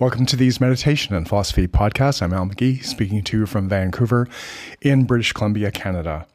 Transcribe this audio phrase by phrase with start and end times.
[0.00, 2.22] Welcome to these meditation and philosophy podcasts.
[2.22, 4.26] I'm Al McGee, speaking to you from Vancouver
[4.80, 6.26] in British Columbia, Canada.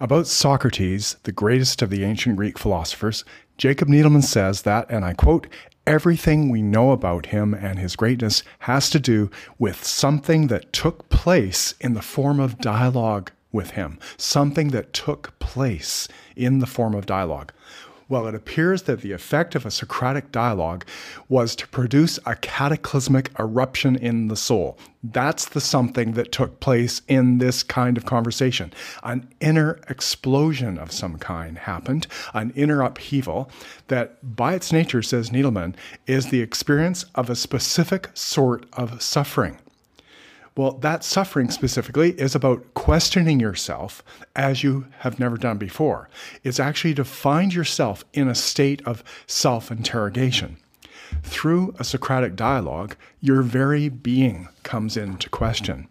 [0.00, 3.22] About Socrates, the greatest of the ancient Greek philosophers,
[3.58, 5.46] Jacob Needleman says that, and I quote,
[5.86, 11.06] everything we know about him and his greatness has to do with something that took
[11.10, 16.94] place in the form of dialogue with him, something that took place in the form
[16.94, 17.52] of dialogue.
[18.10, 20.84] Well, it appears that the effect of a Socratic dialogue
[21.28, 24.76] was to produce a cataclysmic eruption in the soul.
[25.04, 28.72] That's the something that took place in this kind of conversation.
[29.04, 33.48] An inner explosion of some kind happened, an inner upheaval
[33.86, 35.76] that, by its nature, says Needleman,
[36.08, 39.56] is the experience of a specific sort of suffering.
[40.56, 44.02] Well, that suffering specifically is about questioning yourself
[44.34, 46.08] as you have never done before.
[46.42, 50.56] It's actually to find yourself in a state of self interrogation.
[51.22, 55.88] Through a Socratic dialogue, your very being comes into question.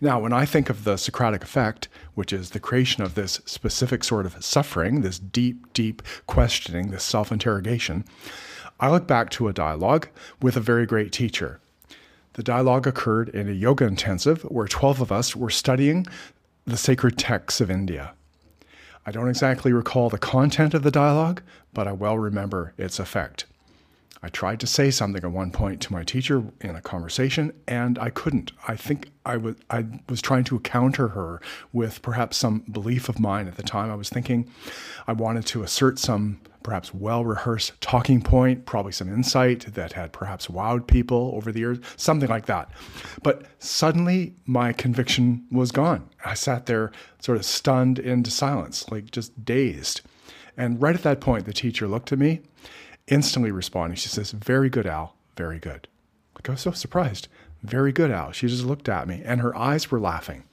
[0.00, 4.04] Now, when I think of the Socratic effect, which is the creation of this specific
[4.04, 8.04] sort of suffering, this deep, deep questioning, this self interrogation,
[8.80, 10.08] I look back to a dialogue
[10.42, 11.60] with a very great teacher
[12.38, 16.06] the dialogue occurred in a yoga intensive where 12 of us were studying
[16.66, 18.12] the sacred texts of India.
[19.04, 21.42] I don't exactly recall the content of the dialogue,
[21.74, 23.46] but I well remember its effect.
[24.22, 27.98] I tried to say something at one point to my teacher in a conversation, and
[27.98, 28.52] I couldn't.
[28.66, 31.40] I think I was I was trying to counter her
[31.72, 33.90] with perhaps some belief of mine at the time.
[33.90, 34.50] I was thinking
[35.06, 40.12] I wanted to assert some perhaps well rehearsed talking point, probably some insight that had
[40.12, 42.70] perhaps wowed people over the years, something like that.
[43.22, 46.08] But suddenly my conviction was gone.
[46.24, 50.00] I sat there sort of stunned into silence, like just dazed.
[50.56, 52.40] And right at that point, the teacher looked at me,
[53.08, 53.96] instantly responding.
[53.96, 55.88] She says, Very good, Al, very good.
[56.34, 57.28] Like I was so surprised.
[57.62, 58.32] Very good, Al.
[58.32, 60.44] She just looked at me and her eyes were laughing.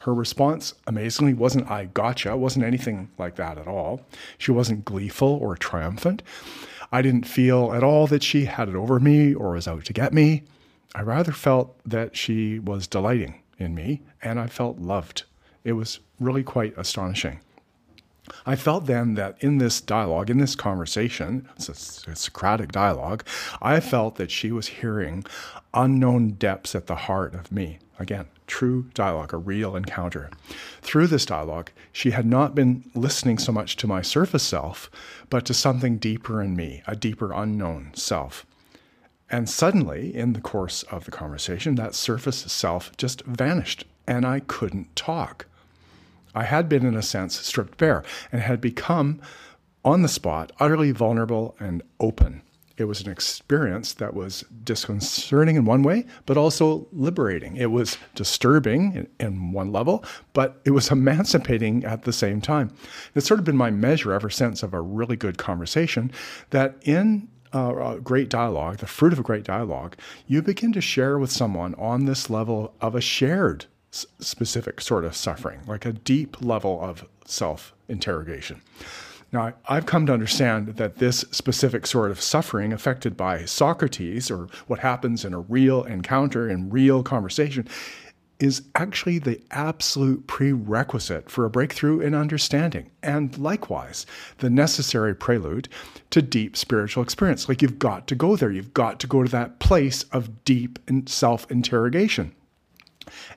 [0.00, 4.00] Her response, amazingly, wasn't I gotcha, wasn't anything like that at all.
[4.38, 6.22] She wasn't gleeful or triumphant.
[6.92, 9.92] I didn't feel at all that she had it over me or was out to
[9.92, 10.44] get me.
[10.94, 15.24] I rather felt that she was delighting in me and I felt loved.
[15.64, 17.40] It was really quite astonishing.
[18.46, 23.24] I felt then that in this dialogue, in this conversation, it's a, Socratic dialogue,
[23.60, 25.24] I felt that she was hearing
[25.74, 27.78] unknown depths at the heart of me.
[27.98, 30.30] Again, true dialogue, a real encounter.
[30.82, 34.90] Through this dialogue, she had not been listening so much to my surface self,
[35.30, 38.46] but to something deeper in me, a deeper unknown self.
[39.30, 44.40] And suddenly, in the course of the conversation, that surface self just vanished, and I
[44.40, 45.46] couldn't talk.
[46.34, 49.20] I had been, in a sense, stripped bare and had become,
[49.84, 52.42] on the spot, utterly vulnerable and open.
[52.76, 57.56] It was an experience that was disconcerting in one way, but also liberating.
[57.56, 62.70] It was disturbing in, in one level, but it was emancipating at the same time.
[63.16, 66.12] It's sort of been my measure ever since of a really good conversation
[66.50, 69.96] that in uh, great dialogue, the fruit of a great dialogue,
[70.26, 75.16] you begin to share with someone on this level of a shared specific sort of
[75.16, 78.60] suffering, like a deep level of self interrogation.
[79.30, 84.48] Now, I've come to understand that this specific sort of suffering affected by Socrates, or
[84.66, 87.68] what happens in a real encounter, in real conversation,
[88.40, 94.06] is actually the absolute prerequisite for a breakthrough in understanding, and likewise,
[94.38, 95.68] the necessary prelude
[96.10, 97.48] to deep spiritual experience.
[97.48, 100.78] Like you've got to go there, you've got to go to that place of deep
[101.06, 102.32] self interrogation.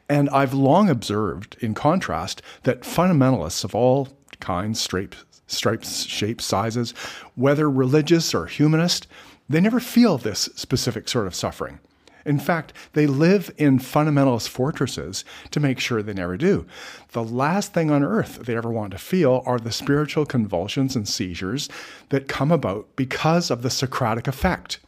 [0.10, 4.10] And I've long observed, in contrast, that fundamentalists of all
[4.40, 6.92] kinds, stripes, stripes, shapes, sizes,
[7.36, 9.08] whether religious or humanist,
[9.50, 11.80] they never feel this specific sort of suffering.
[12.26, 16.66] In fact, they live in fundamentalist fortresses to make sure they never do.
[17.14, 21.08] The last thing on earth they ever want to feel are the spiritual convulsions and
[21.08, 21.68] seizures
[22.10, 24.80] that come about because of the Socratic effect.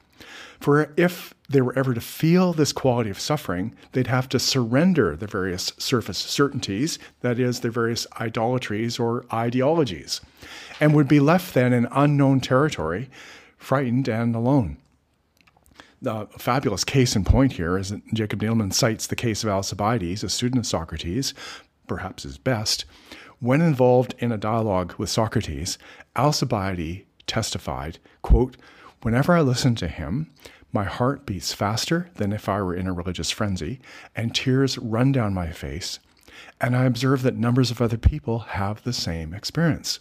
[0.63, 5.13] For if they were ever to feel this quality of suffering, they'd have to surrender
[5.13, 10.21] the various surface certainties, that is, their various idolatries or ideologies,
[10.79, 13.09] and would be left then in unknown territory,
[13.57, 14.77] frightened and alone.
[16.01, 20.23] The fabulous case in point here is that Jacob Needleman cites the case of Alcibiades,
[20.23, 21.33] a student of Socrates,
[21.87, 22.85] perhaps his best.
[23.41, 25.77] When involved in a dialogue with Socrates,
[26.15, 28.55] Alcibiades testified, quote,
[29.03, 30.31] Whenever I listened to him,
[30.73, 33.79] my heart beats faster than if I were in a religious frenzy,
[34.15, 35.99] and tears run down my face,
[36.59, 39.99] and I observe that numbers of other people have the same experience.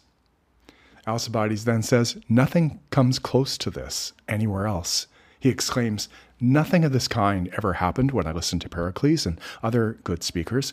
[1.06, 5.08] Alcibiades then says, Nothing comes close to this anywhere else.
[5.38, 6.08] He exclaims,
[6.40, 10.72] Nothing of this kind ever happened when I listened to Pericles and other good speakers.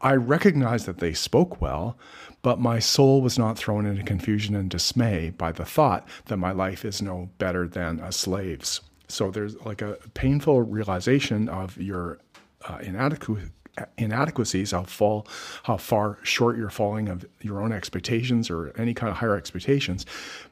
[0.00, 1.98] I recognized that they spoke well,
[2.42, 6.52] but my soul was not thrown into confusion and dismay by the thought that my
[6.52, 8.80] life is no better than a slave's.
[9.08, 12.18] So there's like a painful realization of your
[12.66, 13.50] uh, inadequacy
[13.98, 15.26] inadequacies, how fall,
[15.64, 20.06] how far short you're falling of your own expectations or any kind of higher expectations.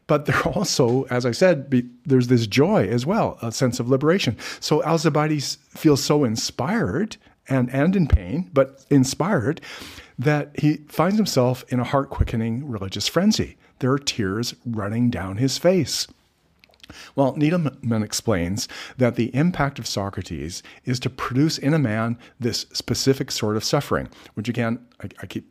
[0.06, 3.88] But there also, as I said, be, there's this joy as well, a sense of
[3.88, 4.36] liberation.
[4.60, 7.16] So Alcibiades feels so inspired
[7.48, 9.60] and and in pain, but inspired
[10.18, 13.56] that he finds himself in a heart quickening religious frenzy.
[13.80, 16.06] There are tears running down his face.
[17.14, 18.68] Well, Needleman explains
[18.98, 23.64] that the impact of Socrates is to produce in a man this specific sort of
[23.64, 25.48] suffering, which again, I, I keep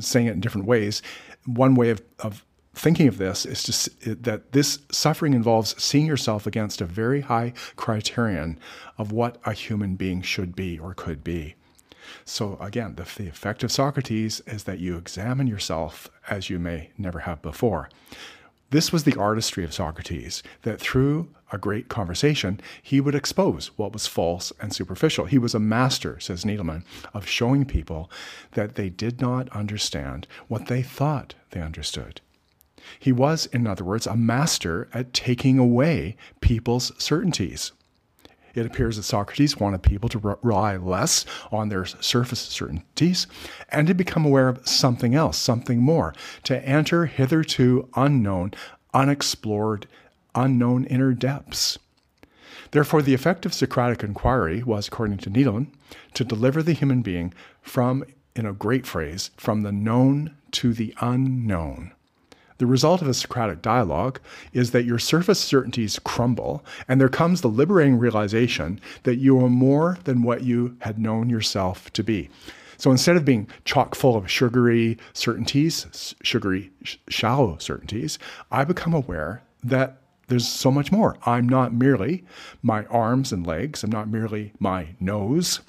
[0.00, 1.02] saying it in different ways.
[1.44, 2.44] One way of, of
[2.74, 3.62] thinking of this is
[4.00, 8.58] to, that this suffering involves seeing yourself against a very high criterion
[8.98, 11.54] of what a human being should be or could be.
[12.24, 16.90] So, again, the, the effect of Socrates is that you examine yourself as you may
[16.98, 17.90] never have before.
[18.72, 23.92] This was the artistry of Socrates, that through a great conversation, he would expose what
[23.92, 25.26] was false and superficial.
[25.26, 26.82] He was a master, says Needleman,
[27.12, 28.10] of showing people
[28.52, 32.22] that they did not understand what they thought they understood.
[32.98, 37.72] He was, in other words, a master at taking away people's certainties.
[38.54, 43.26] It appears that Socrates wanted people to rely less on their surface certainties
[43.70, 46.14] and to become aware of something else, something more,
[46.44, 48.52] to enter hitherto unknown,
[48.92, 49.86] unexplored,
[50.34, 51.78] unknown inner depths.
[52.70, 55.68] Therefore, the effect of Socratic inquiry was, according to Needleman,
[56.14, 60.94] to deliver the human being from, in a great phrase, from the known to the
[61.00, 61.92] unknown.
[62.58, 64.20] The result of a Socratic dialogue
[64.52, 69.50] is that your surface certainties crumble, and there comes the liberating realization that you are
[69.50, 72.30] more than what you had known yourself to be.
[72.76, 78.18] So instead of being chock full of sugary certainties, sugary, sh- shallow certainties,
[78.50, 81.16] I become aware that there's so much more.
[81.24, 82.24] I'm not merely
[82.62, 85.60] my arms and legs, I'm not merely my nose,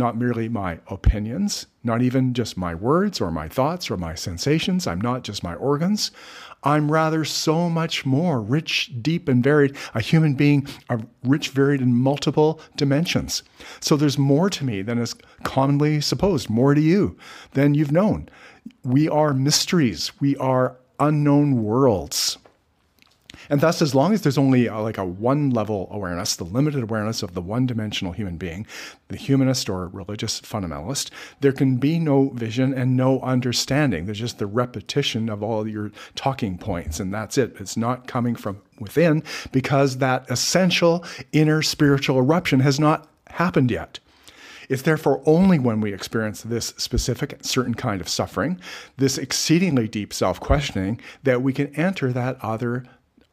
[0.00, 4.86] not merely my opinions, not even just my words or my thoughts or my sensations.
[4.86, 6.10] I'm not just my organs.
[6.64, 11.82] I'm rather so much more rich, deep, and varied, a human being, a rich, varied
[11.82, 13.42] in multiple dimensions.
[13.80, 17.16] So there's more to me than is commonly supposed, more to you
[17.52, 18.28] than you've known.
[18.82, 22.38] We are mysteries, we are unknown worlds.
[23.50, 26.84] And thus, as long as there's only a, like a one level awareness, the limited
[26.84, 28.64] awareness of the one dimensional human being,
[29.08, 31.10] the humanist or religious fundamentalist,
[31.40, 34.06] there can be no vision and no understanding.
[34.06, 37.56] There's just the repetition of all your talking points, and that's it.
[37.58, 43.98] It's not coming from within because that essential inner spiritual eruption has not happened yet.
[44.68, 48.60] It's therefore only when we experience this specific, certain kind of suffering,
[48.96, 52.84] this exceedingly deep self questioning, that we can enter that other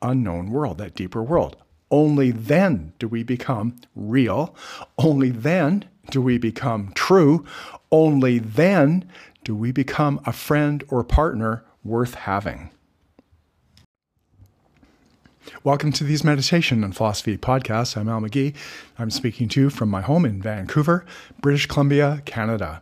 [0.01, 1.57] unknown world, that deeper world.
[1.89, 4.55] Only then do we become real.
[4.97, 7.45] Only then do we become true.
[7.91, 9.09] Only then
[9.44, 12.69] do we become a friend or partner worth having.
[15.63, 17.95] Welcome to these meditation and philosophy podcasts.
[17.95, 18.53] I'm Al McGee.
[19.00, 21.05] I'm speaking to you from my home in Vancouver,
[21.41, 22.81] British Columbia, Canada.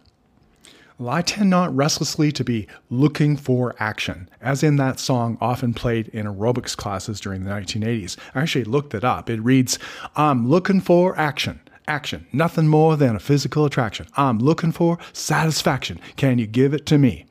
[0.98, 6.08] I tend not restlessly to be looking for action, as in that song often played
[6.10, 8.16] in aerobics classes during the 1980s.
[8.34, 9.30] I actually looked it up.
[9.30, 9.78] It reads,
[10.16, 11.60] I'm looking for action.
[11.88, 14.08] Action, nothing more than a physical attraction.
[14.16, 16.00] I'm looking for satisfaction.
[16.16, 17.26] Can you give it to me?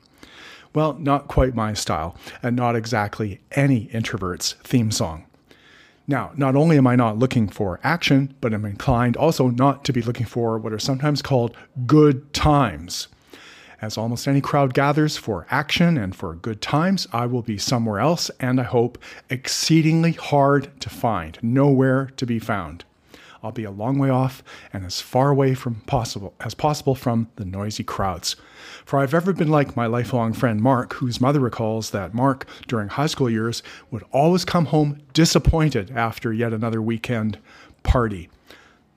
[0.75, 5.25] Well, not quite my style, and not exactly any introvert's theme song.
[6.07, 9.93] Now, not only am I not looking for action, but I'm inclined also not to
[9.93, 11.57] be looking for what are sometimes called
[11.87, 13.07] good times.
[13.85, 17.99] As almost any crowd gathers for action and for good times, I will be somewhere
[17.99, 18.97] else and I hope
[19.29, 22.83] exceedingly hard to find, nowhere to be found.
[23.43, 24.41] I'll be a long way off
[24.73, 28.35] and as far away from possible as possible from the noisy crowds.
[28.85, 32.89] For I've ever been like my lifelong friend Mark, whose mother recalls that Mark, during
[32.89, 33.61] high school years,
[33.91, 37.37] would always come home disappointed after yet another weekend
[37.83, 38.29] party.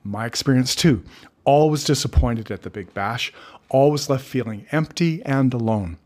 [0.03, 1.03] My experience too.
[1.45, 3.31] Always disappointed at the Big Bash,
[3.69, 5.97] always left feeling empty and alone.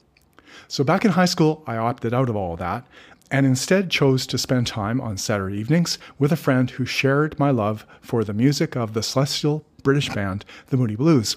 [0.68, 2.86] So back in high school, I opted out of all that
[3.32, 7.50] and instead chose to spend time on Saturday evenings with a friend who shared my
[7.50, 11.36] love for the music of the celestial British band, the Moody Blues.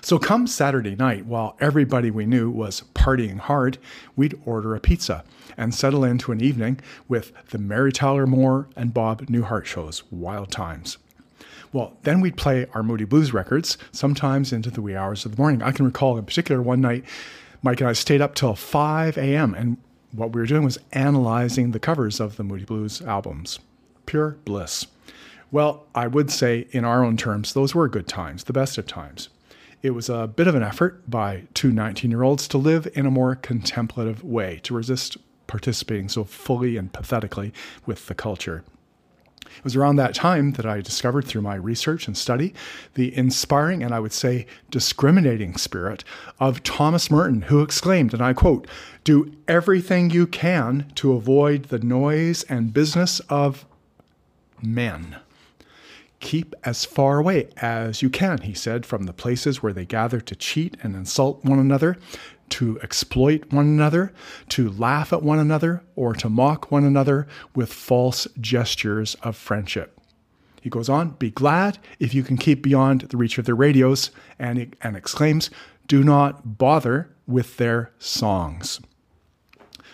[0.00, 3.78] So, come Saturday night, while everybody we knew was partying hard,
[4.16, 5.24] we'd order a pizza
[5.56, 10.50] and settle into an evening with the Mary Tyler Moore and Bob Newhart shows, Wild
[10.50, 10.98] Times.
[11.74, 15.42] Well, then we'd play our Moody Blues records, sometimes into the wee hours of the
[15.42, 15.60] morning.
[15.60, 17.04] I can recall in particular one night,
[17.62, 19.54] Mike and I stayed up till 5 a.m.
[19.54, 19.76] and
[20.12, 23.58] what we were doing was analyzing the covers of the Moody Blues albums.
[24.06, 24.86] Pure bliss.
[25.50, 28.86] Well, I would say, in our own terms, those were good times, the best of
[28.86, 29.28] times.
[29.82, 33.04] It was a bit of an effort by two 19 year olds to live in
[33.04, 35.16] a more contemplative way, to resist
[35.48, 37.52] participating so fully and pathetically
[37.84, 38.62] with the culture.
[39.58, 42.54] It was around that time that I discovered through my research and study
[42.94, 46.04] the inspiring and I would say discriminating spirit
[46.40, 48.66] of Thomas Merton, who exclaimed, and I quote,
[49.04, 53.64] Do everything you can to avoid the noise and business of
[54.62, 55.16] men.
[56.20, 60.20] Keep as far away as you can, he said, from the places where they gather
[60.22, 61.98] to cheat and insult one another,
[62.50, 64.12] to exploit one another,
[64.50, 69.98] to laugh at one another, or to mock one another with false gestures of friendship.
[70.60, 74.10] He goes on, be glad if you can keep beyond the reach of their radios,
[74.38, 75.50] and, and exclaims,
[75.86, 78.80] do not bother with their songs.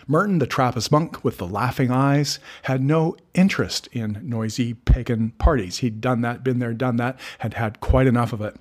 [0.07, 5.79] Merton, the Trappist monk with the laughing eyes, had no interest in noisy pagan parties.
[5.79, 8.57] He'd done that, been there, done that, had had quite enough of it,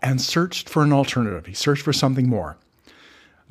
[0.00, 1.46] and searched for an alternative.
[1.46, 2.56] He searched for something more.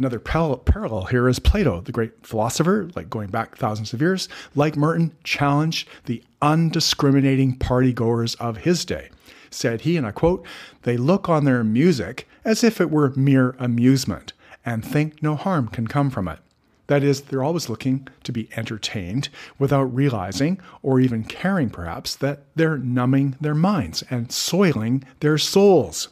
[0.02, 4.76] Another parallel here is Plato, the great philosopher, like going back thousands of years, like
[4.76, 9.12] Merton, challenged the undiscriminating partygoers of his day.
[9.52, 10.44] Said he, and I quote,
[10.82, 14.34] they look on their music as if it were mere amusement
[14.66, 16.40] and think no harm can come from it.
[16.88, 19.30] That is, they're always looking to be entertained
[19.60, 26.08] without realizing or even caring, perhaps, that they're numbing their minds and soiling their souls.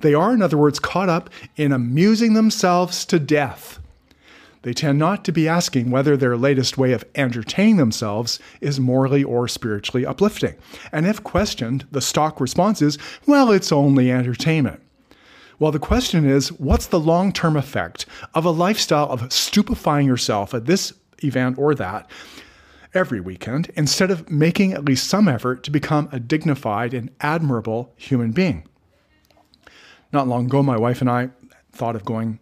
[0.00, 3.78] They are, in other words, caught up in amusing themselves to death.
[4.62, 9.22] They tend not to be asking whether their latest way of entertaining themselves is morally
[9.22, 10.56] or spiritually uplifting.
[10.90, 14.80] And if questioned, the stock response is, well, it's only entertainment.
[15.58, 20.52] Well, the question is what's the long term effect of a lifestyle of stupefying yourself
[20.52, 20.92] at this
[21.22, 22.10] event or that
[22.92, 27.94] every weekend instead of making at least some effort to become a dignified and admirable
[27.96, 28.66] human being?
[30.16, 31.28] Not long ago, my wife and I
[31.72, 32.38] thought of going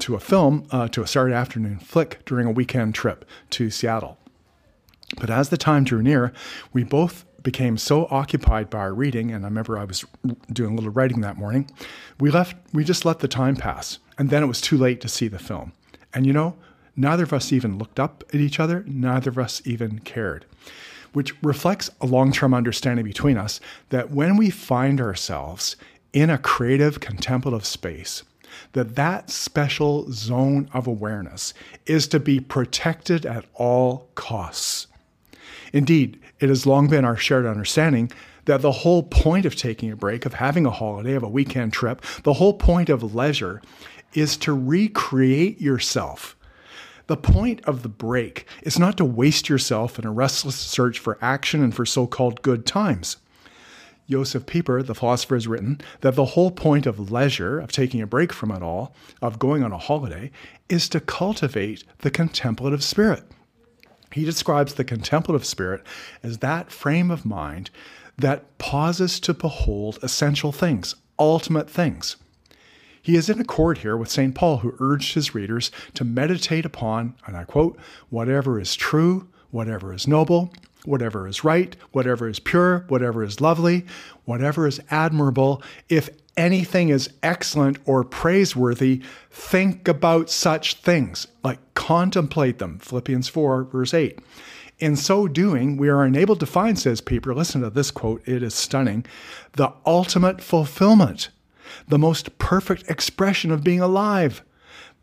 [0.00, 4.18] to a film, uh, to a Saturday afternoon flick during a weekend trip to Seattle.
[5.16, 6.34] But as the time drew near,
[6.74, 10.04] we both became so occupied by our reading, and I remember I was
[10.52, 11.70] doing a little writing that morning,
[12.20, 14.00] we left, we just let the time pass.
[14.18, 15.72] And then it was too late to see the film.
[16.12, 16.56] And you know,
[16.94, 20.44] neither of us even looked up at each other, neither of us even cared,
[21.14, 25.76] which reflects a long term understanding between us that when we find ourselves
[26.14, 28.22] in a creative, contemplative space,
[28.72, 31.52] that that special zone of awareness
[31.86, 34.86] is to be protected at all costs.
[35.72, 38.12] Indeed, it has long been our shared understanding
[38.44, 41.72] that the whole point of taking a break, of having a holiday, of a weekend
[41.72, 43.60] trip, the whole point of leisure
[44.12, 46.36] is to recreate yourself.
[47.08, 51.18] The point of the break is not to waste yourself in a restless search for
[51.20, 53.16] action and for so called good times.
[54.08, 58.06] Josef Pieper, the philosopher, has written that the whole point of leisure, of taking a
[58.06, 60.30] break from it all, of going on a holiday,
[60.68, 63.24] is to cultivate the contemplative spirit.
[64.12, 65.82] He describes the contemplative spirit
[66.22, 67.70] as that frame of mind
[68.16, 72.16] that pauses to behold essential things, ultimate things.
[73.02, 74.34] He is in accord here with St.
[74.34, 77.76] Paul, who urged his readers to meditate upon, and I quote,
[78.08, 80.52] whatever is true, whatever is noble,
[80.84, 83.86] whatever is right, whatever is pure, whatever is lovely,
[84.24, 92.58] whatever is admirable, if anything is excellent or praiseworthy, think about such things, like contemplate
[92.58, 92.78] them.
[92.78, 94.18] Philippians 4, verse 8.
[94.78, 98.42] In so doing, we are enabled to find, says Pieper, listen to this quote, it
[98.42, 99.06] is stunning,
[99.52, 101.30] the ultimate fulfillment,
[101.86, 104.42] the most perfect expression of being alive,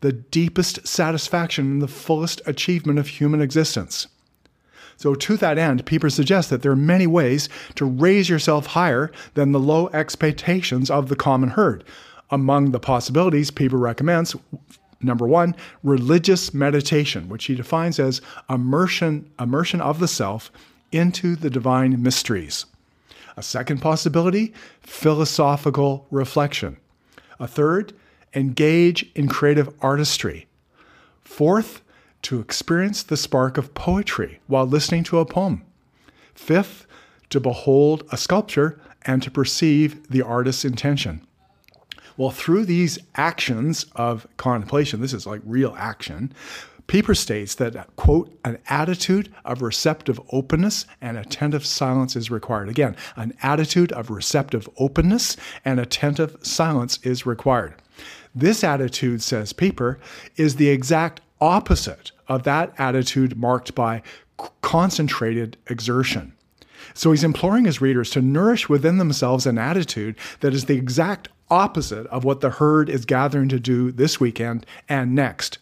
[0.00, 4.08] the deepest satisfaction and the fullest achievement of human existence.
[5.02, 9.10] So, to that end, Pieper suggests that there are many ways to raise yourself higher
[9.34, 11.82] than the low expectations of the common herd.
[12.30, 14.36] Among the possibilities, Pieper recommends
[15.00, 20.52] number one, religious meditation, which he defines as immersion, immersion of the self
[20.92, 22.66] into the divine mysteries.
[23.36, 26.76] A second possibility, philosophical reflection.
[27.40, 27.92] A third,
[28.36, 30.46] engage in creative artistry.
[31.24, 31.82] Fourth,
[32.22, 35.62] to experience the spark of poetry while listening to a poem.
[36.34, 36.86] Fifth,
[37.30, 41.26] to behold a sculpture and to perceive the artist's intention.
[42.16, 46.34] Well, through these actions of contemplation, this is like real action,
[46.86, 52.68] Pieper states that, quote, an attitude of receptive openness and attentive silence is required.
[52.68, 57.74] Again, an attitude of receptive openness and attentive silence is required.
[58.34, 59.98] This attitude, says Pieper,
[60.36, 64.00] is the exact opposite of that attitude marked by
[64.62, 66.32] concentrated exertion.
[66.94, 71.28] So he's imploring his readers to nourish within themselves an attitude that is the exact
[71.50, 75.58] opposite of what the herd is gathering to do this weekend and next.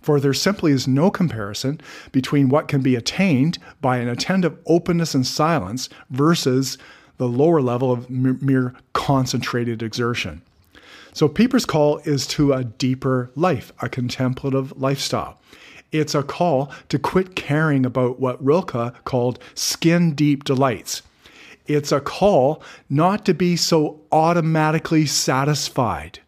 [0.00, 1.80] For there simply is no comparison
[2.12, 6.78] between what can be attained by an attentive openness and silence versus
[7.18, 10.40] the lower level of mere concentrated exertion.
[11.12, 15.40] So, Pieper's call is to a deeper life, a contemplative lifestyle.
[15.92, 21.02] It's a call to quit caring about what Rilke called skin deep delights.
[21.66, 26.20] It's a call not to be so automatically satisfied.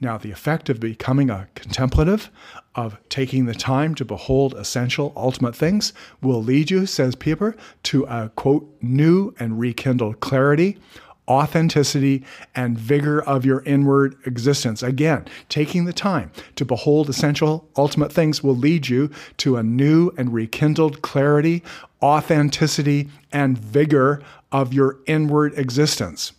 [0.00, 2.30] Now, the effect of becoming a contemplative,
[2.74, 8.04] of taking the time to behold essential, ultimate things, will lead you, says Pieper, to
[8.04, 10.78] a quote, new and rekindled clarity,
[11.28, 14.82] authenticity, and vigor of your inward existence.
[14.82, 20.10] Again, taking the time to behold essential, ultimate things will lead you to a new
[20.18, 21.62] and rekindled clarity,
[22.02, 26.32] authenticity, and vigor of your inward existence.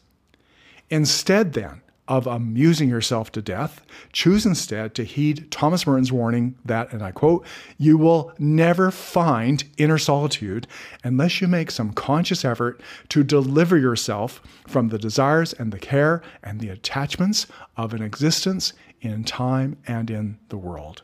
[0.90, 3.84] Instead, then, of amusing yourself to death,
[4.14, 7.46] choose instead to heed Thomas Merton's warning that, and I quote,
[7.78, 10.68] you will never find inner solitude
[11.04, 16.22] unless you make some conscious effort to deliver yourself from the desires and the care
[16.44, 21.04] and the attachments of an existence in time and in the world.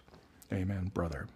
[0.54, 1.28] Amen, brother.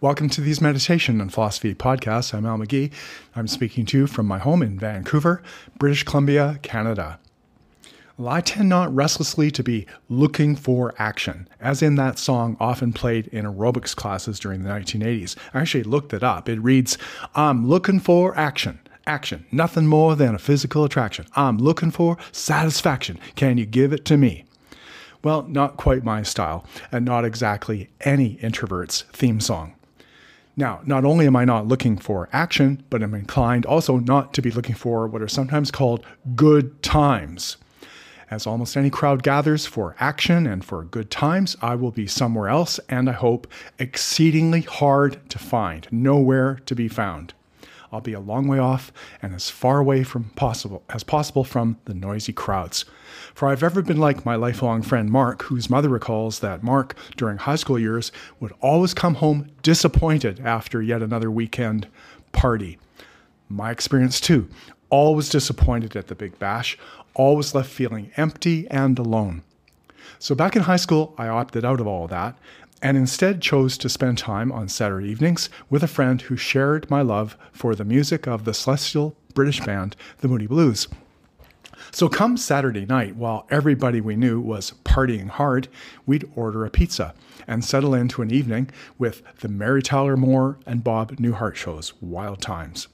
[0.00, 2.32] Welcome to these meditation and philosophy podcasts.
[2.32, 2.92] I'm Al McGee.
[3.34, 5.42] I'm speaking to you from my home in Vancouver,
[5.78, 7.18] British Columbia, Canada.
[8.16, 12.92] Well, I tend not restlessly to be looking for action, as in that song often
[12.92, 15.36] played in aerobics classes during the 1980s.
[15.52, 16.48] I actually looked it up.
[16.48, 16.96] It reads,
[17.34, 18.78] I'm looking for action.
[19.06, 21.26] Action, nothing more than a physical attraction.
[21.34, 23.18] I'm looking for satisfaction.
[23.34, 24.44] Can you give it to me?
[25.24, 29.74] Well, not quite my style, and not exactly any introvert's theme song.
[30.56, 34.42] Now, not only am I not looking for action, but I'm inclined also not to
[34.42, 37.56] be looking for what are sometimes called good times.
[38.30, 42.48] As almost any crowd gathers for action and for good times, I will be somewhere
[42.48, 43.46] else and I hope
[43.78, 47.34] exceedingly hard to find, nowhere to be found.
[47.92, 51.76] I'll be a long way off and as far away from possible as possible from
[51.84, 52.86] the noisy crowds.
[53.34, 57.38] For I've ever been like my lifelong friend Mark, whose mother recalls that Mark, during
[57.38, 61.86] high school years, would always come home disappointed after yet another weekend
[62.32, 62.78] party.
[63.48, 64.48] My experience too.
[64.88, 66.78] Always disappointed at the big bash,
[67.14, 69.42] always left feeling empty and alone.
[70.18, 72.36] So back in high school, I opted out of all that
[72.82, 77.00] and instead chose to spend time on Saturday evenings with a friend who shared my
[77.00, 80.88] love for the music of the celestial British band, the Moody Blues.
[81.92, 85.68] So, come Saturday night, while everybody we knew was partying hard,
[86.06, 87.14] we'd order a pizza
[87.46, 92.40] and settle into an evening with the Mary Tyler Moore and Bob Newhart shows, Wild
[92.40, 92.88] Times.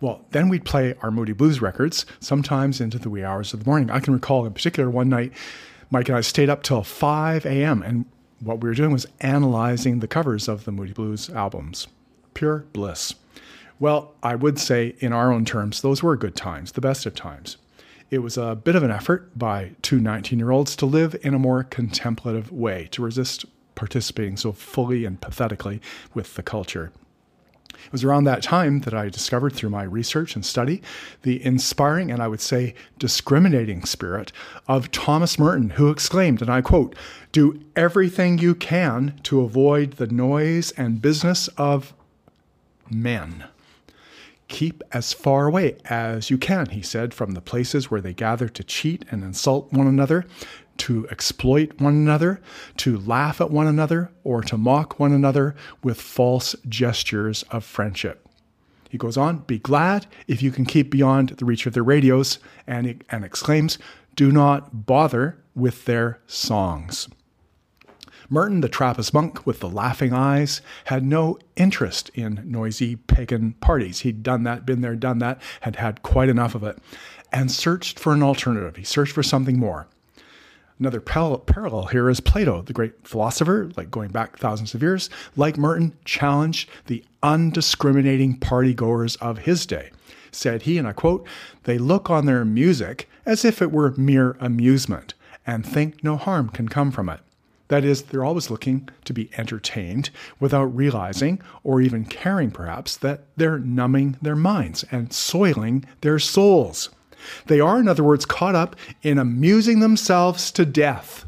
[0.00, 3.66] Well, then we'd play our Moody Blues records, sometimes into the wee hours of the
[3.66, 3.90] morning.
[3.90, 5.32] I can recall in particular one night,
[5.90, 7.82] Mike and I stayed up till 5 a.m.
[7.82, 8.04] and
[8.40, 11.86] what we were doing was analyzing the covers of the Moody Blues albums.
[12.34, 13.14] Pure bliss.
[13.78, 17.14] Well, I would say, in our own terms, those were good times, the best of
[17.14, 17.56] times.
[18.10, 21.32] It was a bit of an effort by two 19 year olds to live in
[21.32, 25.80] a more contemplative way, to resist participating so fully and pathetically
[26.12, 26.92] with the culture.
[27.86, 30.82] It was around that time that I discovered through my research and study
[31.22, 34.32] the inspiring and I would say discriminating spirit
[34.68, 36.94] of Thomas Merton, who exclaimed, and I quote,
[37.32, 41.92] Do everything you can to avoid the noise and business of
[42.90, 43.44] men.
[44.48, 48.48] Keep as far away as you can, he said, from the places where they gather
[48.48, 50.26] to cheat and insult one another,
[50.80, 52.40] to exploit one another,
[52.78, 58.26] to laugh at one another, or to mock one another with false gestures of friendship.
[58.88, 62.38] He goes on, be glad if you can keep beyond the reach of their radios,
[62.66, 63.78] and, and exclaims,
[64.16, 67.08] do not bother with their songs.
[68.30, 74.00] Merton, the Trappist monk with the laughing eyes, had no interest in noisy pagan parties.
[74.00, 76.78] He'd done that, been there, done that, had had quite enough of it,
[77.32, 78.76] and searched for an alternative.
[78.76, 79.88] He searched for something more.
[80.80, 85.58] Another parallel here is Plato, the great philosopher, like going back thousands of years, like
[85.58, 89.90] Merton, challenged the undiscriminating partygoers of his day.
[90.32, 91.26] said he, and I quote,
[91.64, 95.12] They look on their music as if it were mere amusement
[95.46, 97.20] and think no harm can come from it.
[97.68, 100.08] That is, they're always looking to be entertained
[100.40, 106.88] without realizing or even caring, perhaps, that they're numbing their minds and soiling their souls.
[107.46, 111.24] They are, in other words, caught up in amusing themselves to death.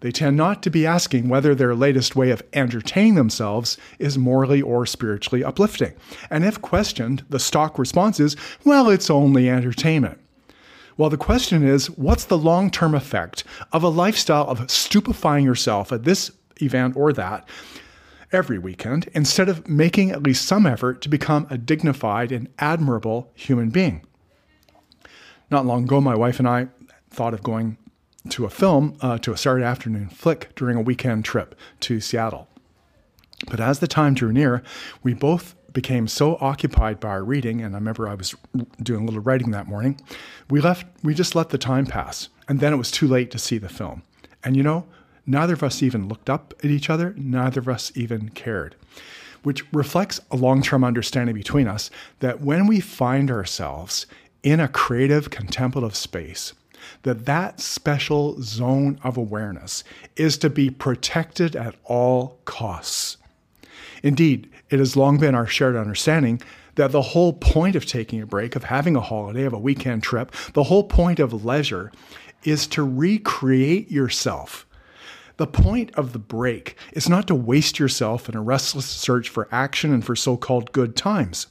[0.00, 4.60] They tend not to be asking whether their latest way of entertaining themselves is morally
[4.60, 5.92] or spiritually uplifting.
[6.28, 10.18] And if questioned, the stock response is, well, it's only entertainment.
[10.96, 15.92] Well, the question is what's the long term effect of a lifestyle of stupefying yourself
[15.92, 17.48] at this event or that
[18.32, 23.30] every weekend instead of making at least some effort to become a dignified and admirable
[23.34, 24.04] human being?
[25.52, 26.68] Not long ago, my wife and I
[27.10, 27.76] thought of going
[28.30, 32.48] to a film, uh, to a Saturday afternoon flick during a weekend trip to Seattle.
[33.50, 34.62] But as the time drew near,
[35.02, 38.34] we both became so occupied by our reading, and I remember I was
[38.82, 40.00] doing a little writing that morning,
[40.48, 42.30] we left, we just let the time pass.
[42.48, 44.04] And then it was too late to see the film.
[44.42, 44.86] And you know,
[45.26, 48.74] neither of us even looked up at each other, neither of us even cared,
[49.42, 54.06] which reflects a long term understanding between us that when we find ourselves
[54.42, 56.52] in a creative, contemplative space,
[57.02, 59.84] that that special zone of awareness
[60.16, 63.16] is to be protected at all costs.
[64.02, 66.42] Indeed, it has long been our shared understanding
[66.74, 70.02] that the whole point of taking a break, of having a holiday, of a weekend
[70.02, 71.92] trip, the whole point of leisure
[72.44, 74.66] is to recreate yourself.
[75.36, 79.48] The point of the break is not to waste yourself in a restless search for
[79.52, 81.46] action and for so called good times.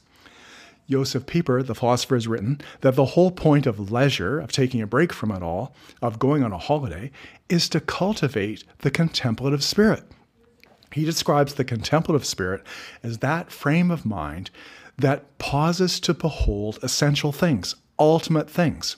[0.90, 4.86] Josef Pieper, the philosopher, has written that the whole point of leisure, of taking a
[4.86, 7.10] break from it all, of going on a holiday,
[7.48, 10.04] is to cultivate the contemplative spirit.
[10.92, 12.62] He describes the contemplative spirit
[13.02, 14.50] as that frame of mind
[14.98, 18.96] that pauses to behold essential things, ultimate things.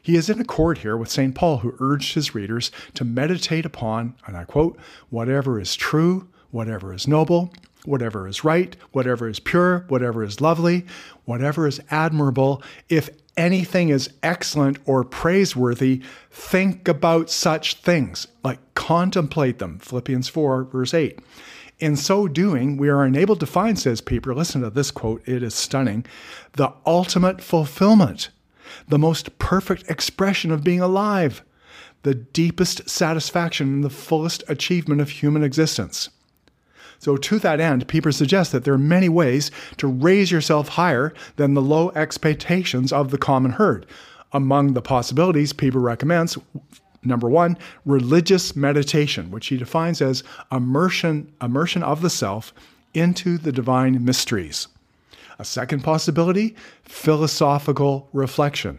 [0.00, 1.34] He is in accord here with St.
[1.34, 4.76] Paul, who urged his readers to meditate upon, and I quote,
[5.10, 7.52] whatever is true, whatever is noble,
[7.84, 10.86] whatever is right, whatever is pure, whatever is lovely,
[11.24, 19.58] whatever is admirable, if anything is excellent or praiseworthy, think about such things, like contemplate
[19.58, 19.78] them.
[19.78, 21.18] Philippians 4, verse 8.
[21.78, 25.42] In so doing, we are enabled to find, says Pieper, listen to this quote, it
[25.42, 26.04] is stunning,
[26.52, 28.30] the ultimate fulfillment,
[28.86, 31.42] the most perfect expression of being alive,
[32.02, 36.10] the deepest satisfaction and the fullest achievement of human existence.
[37.02, 41.12] So, to that end, Pieper suggests that there are many ways to raise yourself higher
[41.34, 43.86] than the low expectations of the common herd.
[44.32, 46.38] Among the possibilities, Pieper recommends
[47.02, 52.54] number one, religious meditation, which he defines as immersion, immersion of the self
[52.94, 54.68] into the divine mysteries.
[55.40, 58.78] A second possibility, philosophical reflection.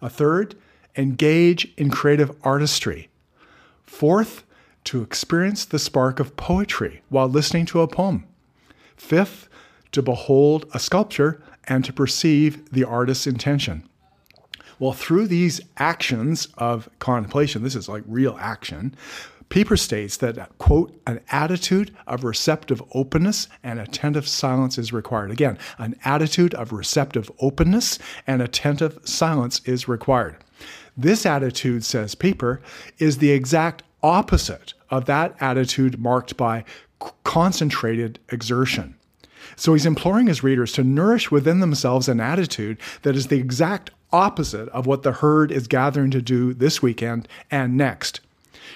[0.00, 0.56] A third,
[0.96, 3.08] engage in creative artistry.
[3.86, 4.42] Fourth,
[4.84, 8.26] to experience the spark of poetry while listening to a poem.
[8.96, 9.48] Fifth,
[9.92, 13.88] to behold a sculpture and to perceive the artist's intention.
[14.78, 18.96] Well, through these actions of contemplation, this is like real action,
[19.52, 25.30] Pieper states that, quote, an attitude of receptive openness and attentive silence is required.
[25.30, 30.38] Again, an attitude of receptive openness and attentive silence is required.
[30.96, 32.62] This attitude, says Pieper,
[32.96, 36.64] is the exact opposite of that attitude marked by
[37.24, 38.94] concentrated exertion.
[39.56, 43.90] So he's imploring his readers to nourish within themselves an attitude that is the exact
[44.12, 48.20] opposite of what the herd is gathering to do this weekend and next.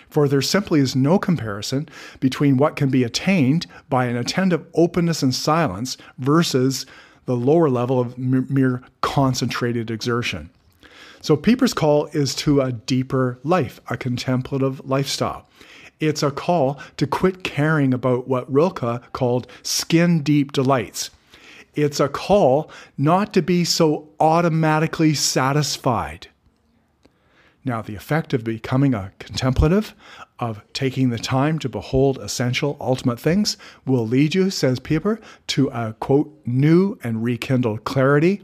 [0.08, 1.88] For there simply is no comparison
[2.20, 6.86] between what can be attained by an attentive openness and silence versus
[7.26, 10.50] the lower level of mere concentrated exertion.
[11.20, 15.48] So Pieper's call is to a deeper life, a contemplative lifestyle.
[15.98, 21.10] It's a call to quit caring about what Rilke called skin deep delights.
[21.74, 26.28] It's a call not to be so automatically satisfied.
[27.64, 29.94] Now, the effect of becoming a contemplative,
[30.38, 35.68] of taking the time to behold essential, ultimate things, will lead you, says Pieper, to
[35.68, 38.42] a quote, new and rekindled clarity,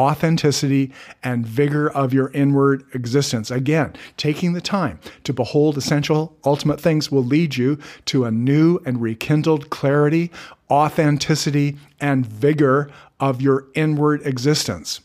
[0.00, 0.90] authenticity,
[1.22, 3.50] and vigor of your inward existence.
[3.50, 8.78] Again, taking the time to behold essential, ultimate things will lead you to a new
[8.86, 10.30] and rekindled clarity,
[10.70, 15.02] authenticity, and vigor of your inward existence.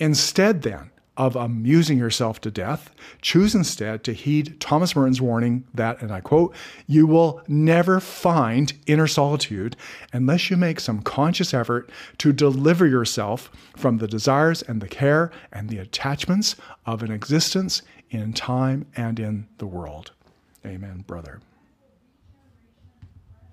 [0.00, 6.00] Instead, then, of amusing yourself to death, choose instead to heed Thomas Merton's warning that,
[6.00, 6.54] and I quote,
[6.86, 9.76] you will never find inner solitude
[10.12, 15.30] unless you make some conscious effort to deliver yourself from the desires and the care
[15.52, 20.12] and the attachments of an existence in time and in the world.
[20.64, 21.40] Amen, brother.